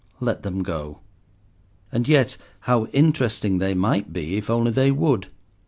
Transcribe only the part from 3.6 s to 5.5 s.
might be, if only they would.